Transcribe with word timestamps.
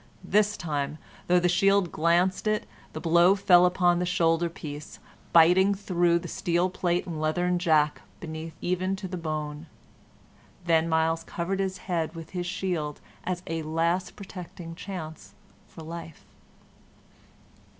This 0.23 0.57
time, 0.57 0.97
though 1.27 1.39
the 1.39 1.47
shield 1.47 1.91
glanced 1.91 2.47
it, 2.47 2.65
the 2.93 2.99
blow 2.99 3.35
fell 3.35 3.67
upon 3.67 3.99
the 3.99 4.05
shoulder 4.07 4.49
piece, 4.49 4.97
biting 5.31 5.75
through 5.75 6.17
the 6.17 6.27
steel 6.27 6.71
plate 6.71 7.05
and 7.05 7.21
leathern 7.21 7.59
jack 7.59 8.01
beneath 8.19 8.55
even 8.61 8.95
to 8.95 9.07
the 9.07 9.15
bone. 9.15 9.67
Then 10.65 10.89
Myles 10.89 11.23
covered 11.23 11.59
his 11.59 11.77
head 11.85 12.15
with 12.15 12.31
his 12.31 12.47
shield 12.47 12.99
as 13.25 13.43
a 13.45 13.61
last 13.61 14.15
protecting 14.15 14.73
chance 14.73 15.35
for 15.67 15.83
life. 15.83 16.25